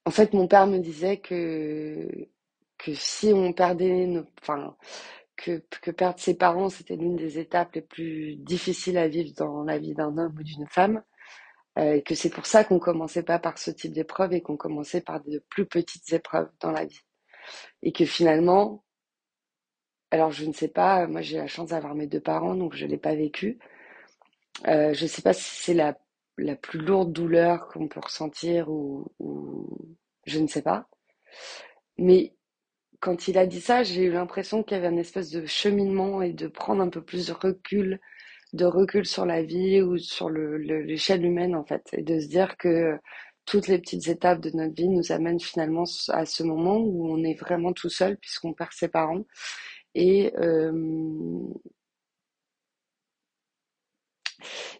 en 0.06 0.12
fait, 0.12 0.34
mon 0.34 0.48
père 0.48 0.67
me 0.67 0.79
disait 0.79 1.17
que, 1.20 2.29
que 2.77 2.93
si 2.93 3.34
on 3.34 3.53
perdait 3.53 4.24
enfin, 4.41 4.75
que, 5.36 5.63
que 5.81 5.91
perdre 5.91 6.19
ses 6.19 6.36
parents, 6.38 6.69
c'était 6.69 6.96
l'une 6.96 7.15
des 7.15 7.39
étapes 7.39 7.75
les 7.75 7.81
plus 7.81 8.36
difficiles 8.38 8.98
à 8.98 9.07
vivre 9.07 9.34
dans 9.38 9.63
la 9.63 9.77
vie 9.79 9.93
d'un 9.93 10.17
homme 10.17 10.36
ou 10.39 10.43
d'une 10.43 10.67
femme. 10.67 11.03
Euh, 11.77 11.93
et 11.93 12.01
que 12.03 12.15
c'est 12.15 12.29
pour 12.31 12.46
ça 12.48 12.63
qu'on 12.63 12.79
commençait 12.79 13.24
pas 13.24 13.39
par 13.39 13.57
ce 13.57 13.72
type 13.72 13.93
d'épreuve 13.93 14.34
et 14.34 14.41
qu'on 14.41 14.57
commençait 14.57 15.01
par 15.01 15.24
de 15.24 15.43
plus 15.50 15.65
petites 15.65 16.12
épreuves 16.12 16.50
dans 16.60 16.72
la 16.72 16.86
vie. 16.86 17.01
Et 17.84 17.91
que 17.91 18.05
finalement, 18.05 18.84
alors 20.12 20.31
je 20.31 20.46
ne 20.46 20.53
sais 20.53 20.67
pas, 20.69 21.07
moi 21.07 21.22
j'ai 21.22 21.38
la 21.38 21.48
chance 21.48 21.69
d'avoir 21.69 21.96
mes 21.96 22.07
deux 22.07 22.19
parents, 22.22 22.55
donc 22.55 22.75
je 22.75 22.86
l'ai 22.86 22.98
pas 22.98 23.15
vécu. 23.15 23.60
Euh, 24.67 24.93
je 24.93 25.05
sais 25.05 25.22
pas 25.22 25.34
si 25.34 25.43
c'est 25.43 25.74
la, 25.74 25.98
la 26.38 26.55
plus 26.55 26.79
lourde 26.79 27.12
douleur 27.13 27.67
qu'on 27.67 27.88
peut 27.88 28.00
ressentir 28.00 28.69
ou, 28.69 29.12
ou 29.19 29.77
je 30.25 30.39
ne 30.39 30.48
sais 30.48 30.62
pas. 30.63 30.89
Mais 31.98 32.37
quand 33.00 33.27
il 33.27 33.38
a 33.38 33.46
dit 33.48 33.62
ça, 33.62 33.84
j'ai 33.84 34.04
eu 34.04 34.12
l'impression 34.12 34.63
qu'il 34.63 34.75
y 34.77 34.80
avait 34.80 34.89
une 34.89 35.00
espèce 35.00 35.30
de 35.32 35.46
cheminement 35.46 36.22
et 36.22 36.34
de 36.34 36.48
prendre 36.48 36.82
un 36.82 36.89
peu 36.89 37.01
plus 37.04 37.27
de 37.27 37.34
recul, 37.34 38.00
de 38.54 38.66
recul 38.66 39.06
sur 39.06 39.25
la 39.25 39.44
vie 39.44 39.82
ou 39.82 39.98
sur 39.98 40.30
le, 40.30 40.58
le- 40.58 40.82
l'échelle 40.84 41.25
humaine 41.25 41.56
en 41.56 41.66
fait, 41.66 41.89
et 41.94 42.04
de 42.04 42.20
se 42.20 42.27
dire 42.27 42.58
que 42.58 42.98
toutes 43.46 43.68
les 43.68 43.80
petites 43.80 44.08
étapes 44.10 44.42
de 44.42 44.51
notre 44.51 44.75
vie 44.75 44.89
nous 44.89 45.12
amènent 45.12 45.39
finalement 45.42 45.86
à 46.10 46.25
ce 46.25 46.44
moment 46.44 46.77
où 46.80 47.10
on 47.12 47.24
est 47.24 47.36
vraiment 47.36 47.74
tout 47.74 47.89
seul 47.89 48.18
puisqu'on 48.18 48.54
perd 48.54 48.74
ses 48.74 48.89
parents. 48.89 49.25
Et, 49.96 50.34
euh, 50.38 50.72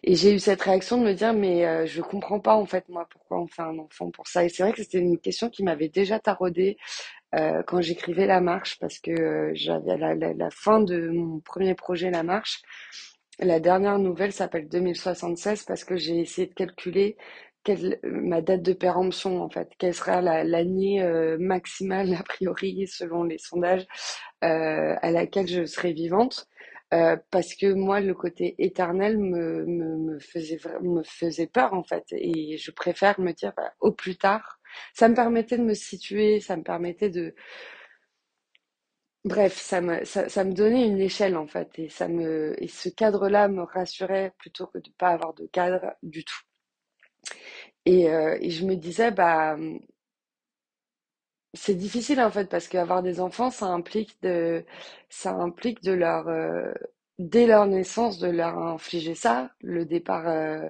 et 0.02 0.14
j'ai 0.14 0.34
eu 0.34 0.38
cette 0.38 0.62
réaction 0.62 0.98
de 0.98 1.04
me 1.04 1.12
dire 1.14 1.32
mais 1.32 1.66
euh, 1.66 1.86
je 1.86 2.00
comprends 2.02 2.40
pas 2.40 2.54
en 2.56 2.66
fait 2.66 2.88
moi 2.88 3.06
pourquoi 3.10 3.40
on 3.40 3.46
fait 3.46 3.62
un 3.62 3.78
enfant 3.78 4.10
pour 4.10 4.26
ça. 4.28 4.44
Et 4.44 4.48
c'est 4.48 4.62
vrai 4.62 4.72
que 4.72 4.82
c'était 4.82 4.98
une 4.98 5.18
question 5.18 5.50
qui 5.50 5.62
m'avait 5.62 5.88
déjà 5.88 6.18
taraudée 6.18 6.76
quand 7.66 7.80
j'écrivais 7.80 8.26
La 8.26 8.40
Marche, 8.40 8.78
parce 8.80 8.98
que 8.98 9.10
euh, 9.10 9.50
j'avais 9.54 9.96
la, 9.98 10.14
la, 10.14 10.32
la 10.34 10.50
fin 10.50 10.80
de 10.80 11.08
mon 11.10 11.40
premier 11.40 11.74
projet 11.74 12.10
La 12.10 12.22
Marche. 12.22 12.62
La 13.40 13.60
dernière 13.60 13.98
nouvelle 13.98 14.32
s'appelle 14.32 14.68
2076 14.68 15.62
parce 15.64 15.84
que 15.84 15.96
j'ai 15.96 16.18
essayé 16.20 16.48
de 16.48 16.54
calculer 16.54 17.16
quelle, 17.64 18.00
ma 18.02 18.40
date 18.42 18.62
de 18.62 18.72
péremption 18.72 19.42
en 19.42 19.48
fait, 19.50 19.68
quelle 19.78 19.94
sera 19.94 20.20
la- 20.22 20.44
l'année 20.44 21.02
euh, 21.02 21.36
maximale 21.38 22.14
a 22.14 22.22
priori 22.22 22.86
selon 22.88 23.22
les 23.24 23.38
sondages 23.38 23.86
euh, 24.44 24.96
à 25.02 25.10
laquelle 25.10 25.46
je 25.48 25.64
serai 25.66 25.92
vivante. 25.92 26.48
Euh, 26.94 27.16
parce 27.30 27.54
que 27.54 27.72
moi, 27.74 28.00
le 28.00 28.14
côté 28.14 28.54
éternel 28.58 29.18
me, 29.18 29.66
me, 29.66 29.96
me 29.98 30.18
faisait, 30.20 30.58
me 30.80 31.02
faisait 31.02 31.46
peur 31.46 31.74
en 31.74 31.84
fait, 31.84 32.04
et 32.12 32.56
je 32.56 32.70
préfère 32.70 33.20
me 33.20 33.32
dire 33.32 33.52
bah, 33.56 33.72
au 33.80 33.92
plus 33.92 34.16
tard. 34.16 34.57
Ça 34.94 35.08
me 35.08 35.14
permettait 35.14 35.58
de 35.58 35.62
me 35.64 35.74
situer, 35.74 36.40
ça 36.40 36.56
me 36.56 36.62
permettait 36.62 37.10
de, 37.10 37.34
bref, 39.24 39.56
ça 39.56 39.80
me, 39.80 40.04
ça, 40.04 40.28
ça 40.28 40.42
me 40.44 40.52
donnait 40.52 40.86
une 40.88 40.98
échelle 41.00 41.36
en 41.36 41.46
fait, 41.46 41.70
et 41.78 41.88
ça 41.88 42.08
me, 42.08 42.60
et 42.62 42.66
ce 42.68 42.88
cadre-là 42.88 43.46
me 43.48 43.62
rassurait 43.62 44.32
plutôt 44.38 44.66
que 44.66 44.78
de 44.78 44.90
pas 44.98 45.10
avoir 45.10 45.34
de 45.34 45.46
cadre 45.46 45.94
du 46.02 46.24
tout. 46.24 46.40
Et, 47.84 48.08
euh, 48.10 48.36
et 48.40 48.50
je 48.50 48.64
me 48.66 48.74
disais, 48.76 49.10
bah, 49.10 49.56
c'est 51.54 51.74
difficile 51.74 52.20
en 52.20 52.30
fait 52.30 52.48
parce 52.48 52.68
qu'avoir 52.68 53.02
des 53.02 53.20
enfants, 53.20 53.50
ça 53.50 53.66
implique 53.66 54.20
de, 54.22 54.64
ça 55.08 55.32
implique 55.34 55.82
de 55.82 55.92
leur, 55.92 56.28
euh, 56.28 56.72
dès 57.18 57.46
leur 57.46 57.66
naissance, 57.66 58.18
de 58.18 58.28
leur 58.28 58.58
infliger 58.58 59.14
ça, 59.14 59.50
le 59.60 59.84
départ, 59.86 60.28
euh, 60.28 60.68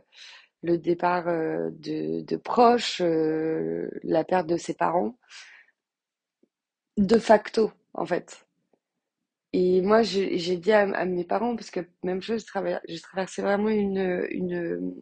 le 0.63 0.79
départ 0.79 1.29
euh, 1.29 1.71
de, 1.73 2.23
de 2.23 2.37
proches, 2.37 3.01
euh, 3.01 3.89
la 4.05 4.25
perte 4.25 4.47
de 4.47 4.57
ses 4.57 4.75
parents, 4.75 5.17
de 6.99 7.19
facto 7.19 7.73
en 7.95 8.05
fait. 8.05 8.47
Et 9.53 9.81
moi, 9.83 10.03
j'ai 10.03 10.57
dit 10.57 10.73
à, 10.73 11.05
mes 11.05 11.25
parents, 11.25 11.55
parce 11.57 11.71
que 11.71 11.81
même 12.03 12.21
chose, 12.23 12.41
j'ai 12.41 12.47
traver- 12.47 12.81
j'ai 12.89 13.01
traversé 13.01 13.43
vraiment 13.43 13.69
une, 13.69 14.27
une, 14.31 14.95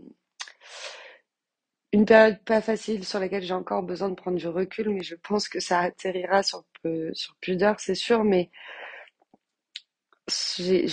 période 2.07 2.39
pas 2.45 2.61
facile 2.61 3.05
sur 3.05 3.19
laquelle 3.19 3.43
j'ai 3.43 3.55
encore 3.55 3.83
besoin 3.83 4.09
de 4.09 4.15
prendre 4.15 4.37
du 4.39 4.47
recul, 4.49 4.91
mais 4.91 5.03
je 5.03 5.15
pense 5.17 5.49
que 5.49 5.59
ça 5.61 5.81
atterrira 5.81 6.43
sur, 6.43 6.65
peu- 6.83 7.13
sur 7.15 7.35
plus 7.41 7.57
d'heures, 7.57 7.81
c'est 7.81 7.95
sûr, 7.97 8.23
mais 8.25 8.51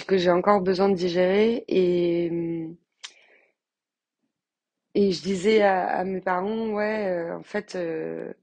que 0.05 0.17
j'ai 0.17 0.32
encore 0.32 0.62
besoin 0.62 0.89
de 0.89 0.96
digérer. 0.96 1.63
Et, 1.67 2.32
et 4.95 5.12
je 5.12 5.21
disais 5.23 5.62
à, 5.62 5.88
à 5.88 6.03
mes 6.03 6.21
parents, 6.21 6.69
ouais, 6.69 7.07
euh, 7.09 7.38
en 7.38 7.43
fait, 7.43 7.75
euh, 7.75 8.33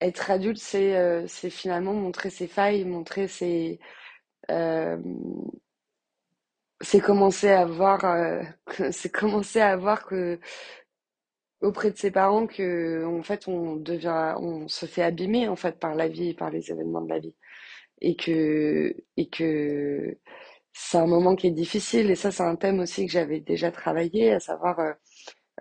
être 0.00 0.30
adulte, 0.30 0.58
c'est 0.58 0.96
euh, 0.96 1.26
c'est 1.26 1.50
finalement 1.50 1.94
montrer 1.94 2.30
ses 2.30 2.46
failles, 2.48 2.84
montrer 2.84 3.28
ses... 3.28 3.78
euh, 4.50 4.98
c'est 6.80 7.00
commencer 7.00 7.48
à 7.50 7.64
voir, 7.64 8.04
euh, 8.04 8.42
c'est 8.92 9.10
commencer 9.10 9.60
à 9.60 9.76
voir 9.76 10.04
que 10.06 10.38
auprès 11.60 11.90
de 11.90 11.96
ses 11.96 12.10
parents 12.10 12.46
que 12.46 13.04
en 13.06 13.22
fait 13.22 13.48
on 13.48 13.76
devient 13.76 14.34
on 14.38 14.68
se 14.68 14.86
fait 14.86 15.02
abîmer 15.02 15.48
en 15.48 15.56
fait 15.56 15.78
par 15.78 15.94
la 15.94 16.08
vie 16.08 16.30
et 16.30 16.34
par 16.34 16.50
les 16.50 16.70
événements 16.70 17.00
de 17.02 17.08
la 17.10 17.18
vie. 17.18 17.34
Et 18.02 18.16
que 18.16 18.94
et 19.16 19.28
que 19.30 20.18
c'est 20.76 20.98
un 20.98 21.06
moment 21.08 21.36
qui 21.36 21.48
est 21.48 21.52
difficile 21.52 22.10
et 22.10 22.16
ça 22.16 22.30
c'est 22.32 22.44
un 22.44 22.56
thème 22.56 22.80
aussi 22.80 23.06
que 23.06 23.12
j'avais 23.12 23.40
déjà 23.40 23.72
travaillé 23.72 24.32
à 24.34 24.40
savoir 24.40 24.78
euh, 24.80 24.92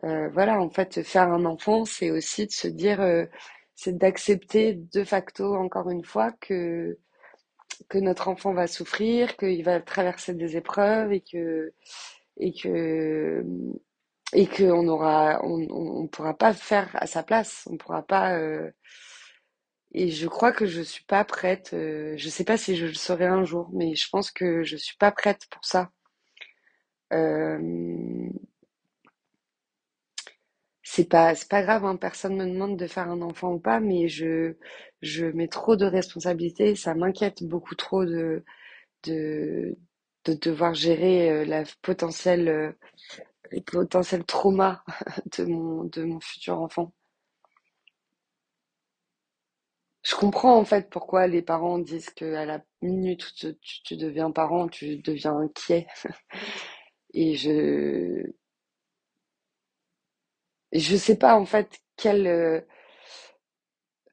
euh, 0.05 0.29
voilà 0.31 0.60
en 0.62 0.69
fait 0.69 1.03
faire 1.03 1.31
un 1.31 1.45
enfant 1.45 1.86
c'est 1.86 2.12
aussi 2.12 2.48
de 2.48 2.51
se 2.53 2.67
dire 2.69 3.01
euh, 3.01 3.25
c'est 3.75 3.98
d'accepter 3.98 4.75
de 4.93 5.03
facto 5.05 5.55
encore 5.55 5.89
une 5.91 6.03
fois 6.05 6.31
que 6.41 6.98
que 7.89 7.98
notre 8.00 8.27
enfant 8.29 8.53
va 8.53 8.67
souffrir 8.67 9.38
qu'il 9.38 9.63
va 9.63 9.81
traverser 9.81 10.34
des 10.36 10.57
épreuves 10.57 11.13
et 11.13 11.22
que 11.22 11.74
et 12.39 12.53
que 12.53 13.43
et 14.34 14.48
qu'on 14.48 14.88
aura, 14.88 15.39
on, 15.43 15.62
on, 15.69 16.03
on 16.03 16.07
pourra 16.07 16.34
pas 16.36 16.53
faire 16.53 16.89
à 16.95 17.07
sa 17.07 17.24
place, 17.24 17.67
on 17.72 17.77
pourra 17.77 18.03
pas. 18.03 18.34
euh, 18.38 18.72
et 19.95 20.11
je 20.11 20.27
crois 20.27 20.51
que 20.53 20.65
je 20.67 20.81
suis 20.83 21.03
pas 21.05 21.25
prête. 21.25 21.71
euh, 21.73 22.15
je 22.17 22.29
sais 22.29 22.43
pas 22.45 22.57
si 22.57 22.75
je 22.77 22.85
le 22.87 22.93
serai 22.95 23.25
un 23.27 23.45
jour, 23.45 23.69
mais 23.73 23.95
je 23.95 24.09
pense 24.09 24.31
que 24.31 24.63
je 24.63 24.77
suis 24.77 24.97
pas 24.97 25.11
prête 25.11 25.41
pour 25.51 25.65
ça. 25.65 25.91
Euh, 27.13 28.29
c'est 30.83 31.09
pas, 31.09 31.33
pas 31.49 31.63
grave, 31.63 31.85
hein, 31.85 31.95
personne 31.97 32.35
me 32.37 32.45
demande 32.45 32.77
de 32.77 32.87
faire 32.87 33.09
un 33.09 33.21
enfant 33.21 33.53
ou 33.53 33.59
pas, 33.59 33.79
mais 33.79 34.07
je, 34.07 34.55
je 35.01 35.25
mets 35.25 35.47
trop 35.47 35.75
de 35.75 35.85
responsabilités, 35.85 36.75
ça 36.75 36.93
m'inquiète 36.95 37.43
beaucoup 37.43 37.75
trop 37.75 38.05
de, 38.05 38.43
de, 39.03 39.77
de 40.25 40.33
devoir 40.35 40.73
gérer 40.75 41.31
euh, 41.31 41.45
la 41.45 41.63
potentielle, 41.83 42.49
euh, 42.49 42.71
les 43.51 43.61
potentiels 43.61 44.25
traumas 44.25 44.83
de 45.39 45.45
mon, 45.45 45.85
de 45.85 46.03
mon 46.03 46.19
futur 46.21 46.59
enfant. 46.61 46.93
Je 50.05 50.15
comprends 50.15 50.55
en 50.57 50.63
fait 50.65 50.89
pourquoi 50.89 51.27
les 51.27 51.41
parents 51.41 51.79
disent 51.79 52.09
qu'à 52.12 52.45
la 52.45 52.63
minute 52.81 53.25
où 53.43 53.51
tu, 53.62 53.97
deviens 53.97 54.31
parent, 54.31 54.67
tu 54.69 54.97
deviens 54.97 55.35
inquiet. 55.38 55.88
Et 57.13 57.35
je 57.35 58.24
je 60.74 60.95
sais 60.95 61.17
pas 61.17 61.35
en 61.39 61.45
fait 61.45 61.79
quel 61.97 62.27
euh, 62.27 62.62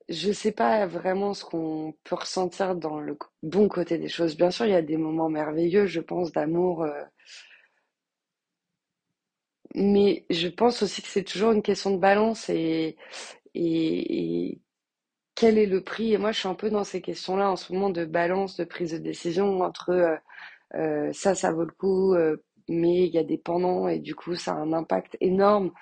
je 0.08 0.30
sais 0.32 0.52
pas 0.52 0.86
vraiment 0.86 1.34
ce 1.34 1.44
qu'on 1.44 1.94
peut 2.04 2.14
ressentir 2.14 2.76
dans 2.76 3.00
le 3.00 3.18
bon 3.42 3.68
côté 3.68 3.98
des 3.98 4.08
choses. 4.08 4.36
Bien 4.36 4.50
sûr, 4.52 4.66
il 4.66 4.72
y 4.72 4.74
a 4.76 4.82
des 4.82 4.96
moments 4.96 5.28
merveilleux, 5.28 5.86
je 5.86 6.00
pense, 6.00 6.30
d'amour, 6.32 6.84
euh, 6.84 7.02
mais 9.74 10.24
je 10.30 10.48
pense 10.48 10.82
aussi 10.82 11.02
que 11.02 11.08
c'est 11.08 11.24
toujours 11.24 11.52
une 11.52 11.62
question 11.62 11.90
de 11.92 11.96
balance 11.98 12.48
et, 12.50 12.96
et 13.54 14.60
quel 15.34 15.58
est 15.58 15.66
le 15.66 15.82
prix? 15.82 16.12
Et 16.14 16.18
moi, 16.18 16.32
je 16.32 16.40
suis 16.40 16.48
un 16.48 16.54
peu 16.54 16.70
dans 16.70 16.84
ces 16.84 17.00
questions-là 17.02 17.50
en 17.50 17.56
ce 17.56 17.72
moment 17.72 17.90
de 17.90 18.04
balance, 18.04 18.56
de 18.56 18.64
prise 18.64 18.92
de 18.92 18.98
décision 18.98 19.60
entre 19.62 19.90
euh, 19.90 20.16
Euh, 20.76 21.12
ça, 21.14 21.34
ça 21.36 21.52
vaut 21.52 21.64
le 21.66 21.72
coup, 21.72 22.14
euh, 22.14 22.36
mais 22.68 23.06
il 23.08 23.14
y 23.14 23.18
a 23.18 23.24
des 23.24 23.38
pendants 23.38 23.88
et 23.88 24.00
du 24.00 24.14
coup, 24.16 24.36
ça 24.36 24.52
a 24.54 24.56
un 24.56 24.72
impact 24.74 25.16
énorme. 25.20 25.72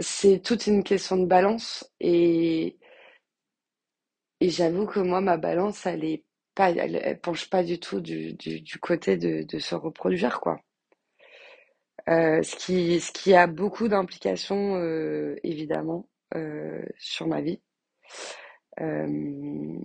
C'est 0.00 0.42
toute 0.42 0.66
une 0.66 0.82
question 0.82 1.16
de 1.16 1.26
balance 1.26 1.88
et, 2.00 2.76
et 4.40 4.50
j'avoue 4.50 4.84
que 4.84 5.00
moi, 5.00 5.22
ma 5.22 5.38
balance, 5.38 5.86
elle 5.86 6.04
est 6.04 6.24
pas, 6.54 6.70
elle, 6.72 7.18
penche 7.22 7.48
pas 7.48 7.62
du 7.64 7.80
tout 7.80 8.00
du, 8.02 8.34
du, 8.34 8.78
côté 8.78 9.16
de, 9.16 9.44
de 9.44 9.58
se 9.58 9.74
reproduire, 9.74 10.40
quoi. 10.40 10.60
Ce 12.06 12.56
qui, 12.56 13.00
ce 13.00 13.10
qui 13.12 13.34
a 13.34 13.46
beaucoup 13.46 13.88
d'implications, 13.88 14.76
évidemment, 15.42 16.08
sur 16.98 17.26
ma 17.26 17.40
vie. 17.40 17.60
Euh, 18.80 19.78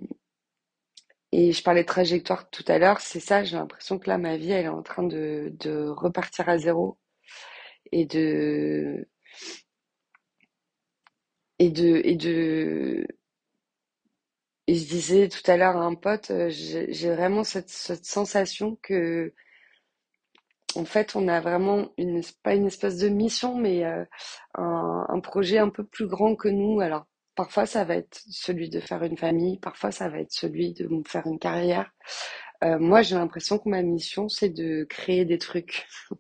et 1.32 1.52
je 1.52 1.64
parlais 1.64 1.82
de 1.84 1.88
trajectoire 1.88 2.50
tout 2.50 2.64
à 2.68 2.78
l'heure, 2.80 3.02
c'est 3.02 3.20
ça, 3.20 3.44
j'ai 3.44 3.58
l'impression 3.58 4.00
que 4.00 4.10
là, 4.10 4.18
ma 4.18 4.38
vie, 4.38 4.52
elle 4.52 4.66
est 4.66 4.70
en 4.70 4.84
train 4.84 5.04
de, 5.04 5.54
repartir 5.90 6.48
à 6.50 6.58
zéro 6.58 6.98
et 7.92 8.06
de, 8.06 9.08
et 11.60 11.70
de, 11.70 12.02
et 12.06 12.16
de, 12.16 13.06
et 14.68 14.76
je 14.76 14.86
disais 14.88 15.28
tout 15.30 15.50
à 15.50 15.58
l'heure 15.58 15.78
à 15.78 15.86
un 15.86 15.96
pote, 15.96 16.32
euh, 16.32 16.50
j'ai 16.50 17.10
vraiment 17.14 17.44
cette 17.44 17.70
sensation 17.70 18.78
que, 18.82 19.34
en 20.76 20.86
fait, 20.86 21.16
on 21.16 21.28
a 21.28 21.40
vraiment 21.42 21.92
une, 21.98 22.22
pas 22.44 22.56
une 22.56 22.68
espèce 22.68 22.98
de 22.98 23.10
mission, 23.10 23.58
mais 23.58 23.86
euh, 23.86 24.04
un, 24.56 25.06
un 25.10 25.20
projet 25.20 25.58
un 25.60 25.70
peu 25.70 25.84
plus 25.86 26.08
grand 26.08 26.36
que 26.36 26.48
nous. 26.50 26.80
Alors, 26.82 27.06
parfois, 27.36 27.66
ça 27.66 27.84
va 27.86 27.96
être 27.96 28.22
celui 28.30 28.70
de 28.70 28.80
faire 28.80 29.04
une 29.04 29.18
famille, 29.18 29.60
parfois, 29.60 29.92
ça 29.92 30.10
va 30.10 30.20
être 30.20 30.32
celui 30.32 30.74
de 30.74 30.88
faire 31.08 31.26
une 31.28 31.40
carrière. 31.40 31.92
Euh, 32.64 32.80
moi, 32.80 33.02
j'ai 33.02 33.16
l'impression 33.16 33.60
que 33.60 33.70
ma 33.70 33.82
mission, 33.84 34.30
c'est 34.30 34.50
de 34.50 34.86
créer 34.86 35.26
des 35.26 35.38
trucs. 35.38 35.88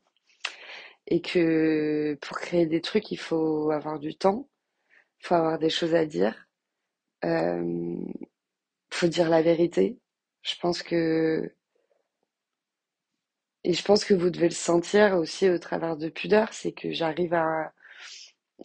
Et 1.07 1.21
que 1.21 2.17
pour 2.21 2.37
créer 2.39 2.65
des 2.65 2.81
trucs, 2.81 3.11
il 3.11 3.17
faut 3.19 3.69
avoir 3.71 3.99
du 3.99 4.15
temps, 4.15 4.49
il 5.21 5.27
faut 5.27 5.35
avoir 5.35 5.59
des 5.59 5.69
choses 5.69 5.95
à 5.95 6.05
dire, 6.05 6.47
euh, 7.25 7.95
faut 8.91 9.07
dire 9.07 9.29
la 9.29 9.41
vérité. 9.41 9.99
Je 10.41 10.55
pense 10.61 10.83
que 10.83 11.54
Et 13.65 13.73
je 13.73 13.83
pense 13.83 14.05
que 14.05 14.13
vous 14.13 14.29
devez 14.29 14.47
le 14.47 14.53
sentir 14.53 15.15
aussi 15.17 15.49
au 15.49 15.57
travers 15.57 15.97
de 15.97 16.09
Pudeur, 16.09 16.53
c'est 16.53 16.71
que 16.71 16.91
j'arrive 16.93 17.33
à 17.33 17.73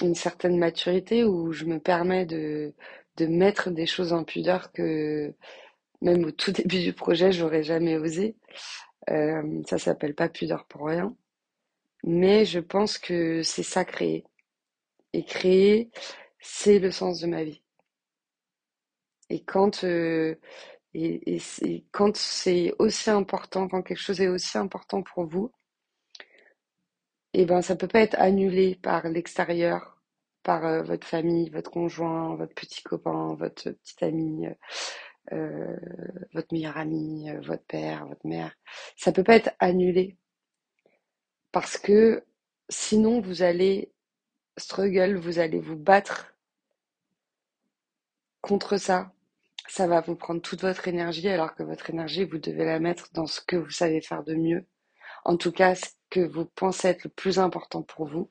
une 0.02 0.14
certaine 0.14 0.58
maturité 0.58 1.24
où 1.24 1.52
je 1.52 1.64
me 1.64 1.80
permets 1.80 2.26
de, 2.26 2.74
de 3.16 3.26
mettre 3.26 3.70
des 3.70 3.86
choses 3.86 4.12
en 4.12 4.24
pudeur 4.24 4.72
que 4.72 5.34
même 6.02 6.24
au 6.26 6.30
tout 6.30 6.52
début 6.52 6.80
du 6.82 6.92
projet, 6.92 7.32
j'aurais 7.32 7.62
jamais 7.62 7.96
osé. 7.96 8.36
Euh, 9.08 9.62
ça 9.66 9.78
s'appelle 9.78 10.14
pas 10.14 10.28
pudeur 10.28 10.66
pour 10.66 10.88
rien. 10.88 11.16
Mais 12.04 12.44
je 12.44 12.60
pense 12.60 12.98
que 12.98 13.42
c'est 13.42 13.62
ça 13.62 13.86
créer. 13.86 14.26
Et 15.14 15.24
créer, 15.24 15.90
c'est 16.40 16.78
le 16.78 16.90
sens 16.90 17.20
de 17.20 17.26
ma 17.26 17.42
vie. 17.42 17.62
Et 19.30 19.42
quand, 19.42 19.82
euh, 19.84 20.36
et, 20.94 21.38
et 21.62 21.84
quand 21.92 22.16
c'est 22.16 22.74
aussi 22.78 23.10
important, 23.10 23.68
quand 23.68 23.82
quelque 23.82 23.98
chose 23.98 24.20
est 24.20 24.28
aussi 24.28 24.58
important 24.58 25.02
pour 25.02 25.24
vous, 25.26 25.50
eh 27.34 27.44
ben, 27.46 27.62
ça 27.62 27.76
peut 27.76 27.88
pas 27.88 28.00
être 28.00 28.16
annulé 28.18 28.76
par 28.76 29.08
l'extérieur, 29.08 29.98
par 30.42 30.64
euh, 30.66 30.82
votre 30.82 31.06
famille, 31.06 31.50
votre 31.50 31.70
conjoint, 31.70 32.34
votre 32.36 32.54
petit 32.54 32.82
copain, 32.82 33.34
votre 33.34 33.70
petite 33.70 34.02
amie, 34.02 34.46
euh, 35.32 35.76
votre 36.34 36.52
meilleur 36.52 36.76
ami, 36.76 37.30
euh, 37.30 37.40
votre 37.40 37.64
père, 37.64 38.06
votre 38.06 38.26
mère. 38.26 38.54
Ça 38.96 39.12
peut 39.12 39.24
pas 39.24 39.36
être 39.36 39.50
annulé 39.60 40.16
parce 41.52 41.76
que 41.78 42.24
sinon 42.68 43.20
vous 43.20 43.42
allez 43.42 43.92
struggle, 44.56 45.16
vous 45.16 45.38
allez 45.38 45.60
vous 45.60 45.76
battre 45.76 46.34
contre 48.42 48.76
ça. 48.76 49.12
Ça 49.70 49.86
va 49.86 50.00
vous 50.00 50.16
prendre 50.16 50.42
toute 50.42 50.62
votre 50.62 50.88
énergie 50.88 51.28
alors 51.28 51.54
que 51.54 51.62
votre 51.62 51.90
énergie, 51.90 52.24
vous 52.24 52.38
devez 52.38 52.64
la 52.64 52.80
mettre 52.80 53.08
dans 53.12 53.26
ce 53.26 53.40
que 53.40 53.54
vous 53.54 53.70
savez 53.70 54.00
faire 54.00 54.24
de 54.24 54.34
mieux. 54.34 54.66
En 55.24 55.36
tout 55.36 55.52
cas, 55.52 55.76
ce 55.76 55.86
que 56.10 56.18
vous 56.18 56.44
pensez 56.44 56.88
être 56.88 57.04
le 57.04 57.10
plus 57.10 57.38
important 57.38 57.82
pour 57.82 58.06
vous. 58.08 58.28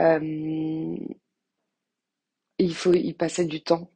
Euh, 0.00 0.96
il 2.58 2.74
faut 2.74 2.92
y 2.92 3.12
passer 3.14 3.44
du 3.44 3.62
temps. 3.62 3.88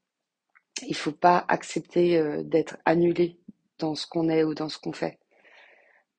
Il 0.87 0.95
faut 0.95 1.11
pas 1.13 1.45
accepter 1.49 2.19
euh, 2.19 2.45
d'être 2.45 2.77
annulé 2.85 3.41
dans 3.79 3.97
ce 3.97 4.07
qu'on 4.07 4.29
est 4.29 4.45
ou 4.45 4.55
dans 4.55 4.69
ce 4.69 4.79
qu'on 4.79 4.93
fait. 4.93 5.19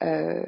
Euh, 0.03 0.43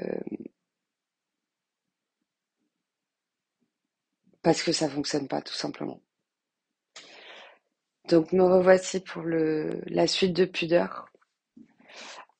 parce 4.41 4.61
que 4.61 4.73
ça 4.73 4.89
fonctionne 4.89 5.29
pas, 5.29 5.41
tout 5.41 5.53
simplement. 5.53 6.01
Donc 8.07 8.31
me 8.33 8.43
revoici 8.43 9.01
pour 9.01 9.21
le, 9.23 9.81
la 9.87 10.07
suite 10.07 10.33
de 10.33 10.45
Pudeur. 10.45 11.09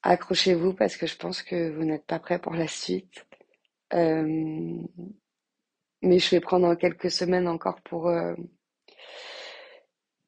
Accrochez-vous 0.01 0.73
parce 0.73 0.95
que 0.97 1.05
je 1.07 1.17
pense 1.17 1.43
que 1.43 1.69
vous 1.71 1.83
n'êtes 1.83 2.05
pas 2.05 2.19
prêts 2.19 2.39
pour 2.39 2.53
la 2.53 2.67
suite. 2.67 3.25
Euh, 3.93 4.77
mais 6.01 6.19
je 6.19 6.29
vais 6.31 6.39
prendre 6.39 6.73
quelques 6.75 7.11
semaines 7.11 7.47
encore 7.47 7.81
pour, 7.81 8.07
euh, 8.07 8.33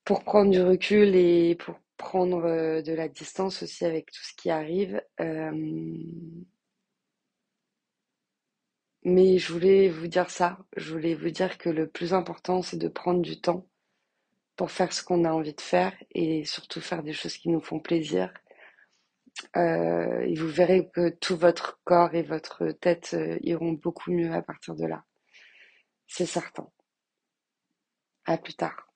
pour 0.03 0.23
prendre 0.23 0.51
du 0.51 0.61
recul 0.61 1.15
et 1.15 1.55
pour 1.55 1.79
prendre 1.97 2.43
euh, 2.45 2.81
de 2.81 2.93
la 2.93 3.07
distance 3.07 3.63
aussi 3.63 3.85
avec 3.85 4.11
tout 4.11 4.23
ce 4.23 4.33
qui 4.35 4.49
arrive. 4.49 5.01
Mais 9.03 9.37
je 9.37 9.53
voulais 9.53 9.89
vous 9.89 10.07
dire 10.07 10.29
ça. 10.29 10.57
Je 10.77 10.91
voulais 10.93 11.15
vous 11.15 11.29
dire 11.31 11.57
que 11.57 11.69
le 11.69 11.87
plus 11.87 12.13
important, 12.13 12.61
c'est 12.61 12.77
de 12.77 12.87
prendre 12.87 13.21
du 13.21 13.39
temps 13.39 13.67
pour 14.61 14.69
faire 14.69 14.93
ce 14.93 15.01
qu'on 15.03 15.25
a 15.25 15.31
envie 15.31 15.55
de 15.55 15.59
faire 15.59 15.91
et 16.11 16.45
surtout 16.45 16.81
faire 16.81 17.01
des 17.01 17.13
choses 17.13 17.35
qui 17.35 17.49
nous 17.49 17.61
font 17.61 17.79
plaisir. 17.79 18.31
Euh, 19.57 20.19
et 20.19 20.35
vous 20.35 20.49
verrez 20.49 20.87
que 20.93 21.09
tout 21.09 21.35
votre 21.35 21.81
corps 21.83 22.13
et 22.13 22.21
votre 22.21 22.67
tête 22.67 23.15
euh, 23.15 23.39
iront 23.41 23.71
beaucoup 23.71 24.11
mieux 24.11 24.31
à 24.31 24.43
partir 24.43 24.75
de 24.75 24.85
là. 24.85 25.03
C'est 26.05 26.27
certain. 26.27 26.69
À 28.25 28.37
plus 28.37 28.53
tard. 28.53 28.90